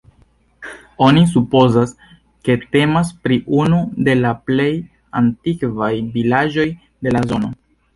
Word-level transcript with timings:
Oni 1.07 1.21
supozas, 1.33 1.93
ke 2.49 2.57
temas 2.77 3.13
pri 3.27 3.39
unu 3.61 3.85
de 4.11 4.19
la 4.25 4.35
plej 4.51 4.69
antikvaj 5.25 5.95
vilaĝoj 6.21 6.71
de 7.07 7.17
la 7.19 7.29
zono. 7.33 7.59